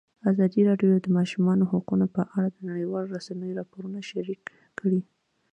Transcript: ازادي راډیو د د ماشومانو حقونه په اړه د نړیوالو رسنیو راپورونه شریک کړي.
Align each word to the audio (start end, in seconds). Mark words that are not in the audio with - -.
ازادي 0.31 0.61
راډیو 0.69 0.89
د 0.93 0.97
د 1.05 1.07
ماشومانو 1.17 1.63
حقونه 1.71 2.05
په 2.15 2.21
اړه 2.35 2.47
د 2.51 2.57
نړیوالو 2.69 3.13
رسنیو 3.17 3.57
راپورونه 3.59 3.99
شریک 4.11 4.41
کړي. 4.79 5.01